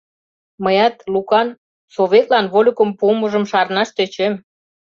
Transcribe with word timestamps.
Мыят 0.63 0.95
Лукан 1.13 1.47
Советлан 1.95 2.45
вольыкым 2.53 2.89
пуымыжым 2.99 3.43
шарнаш 3.51 3.89
тӧчем. 3.95 4.33